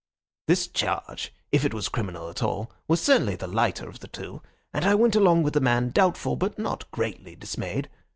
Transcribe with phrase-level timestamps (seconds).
[0.47, 4.41] This charge, if it was criminal at all, was certainly the lighter of the two,
[4.73, 7.87] and I went along with the man, doubtful, but not greatly dismayed.